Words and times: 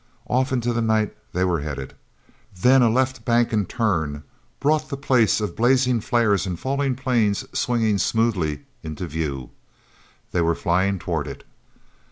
Off 0.25 0.51
into 0.51 0.73
the 0.73 0.81
night 0.81 1.15
they 1.31 1.43
were 1.43 1.59
headed. 1.61 1.93
Then 2.59 2.81
a 2.81 2.89
left 2.89 3.23
bank 3.23 3.53
and 3.53 3.69
turn 3.69 4.23
brought 4.59 4.89
the 4.89 4.97
place 4.97 5.39
of 5.39 5.55
blazing 5.55 6.01
flares 6.01 6.47
and 6.47 6.59
falling 6.59 6.95
planes 6.95 7.45
swinging 7.53 7.99
smoothly 7.99 8.63
into 8.81 9.05
view; 9.05 9.51
they 10.31 10.41
were 10.41 10.55
flying 10.55 10.97
toward 10.97 11.27
it. 11.27 11.43